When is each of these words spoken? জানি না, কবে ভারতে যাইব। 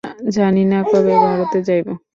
জানি 0.35 0.63
না, 0.65 0.79
কবে 0.89 1.13
ভারতে 1.23 1.59
যাইব। 1.67 1.87